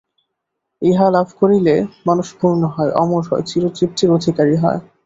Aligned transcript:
ইহা 0.81 1.07
লাভ 1.09 1.27
করিলে 1.39 1.75
মানুষ 2.07 2.27
পূর্ণ 2.39 2.61
হয়, 2.75 2.91
অমর 3.01 3.23
হয়, 3.29 3.43
চিরতৃপ্তির 3.49 4.09
অধিকারী 4.11 4.55
হয়। 4.63 4.79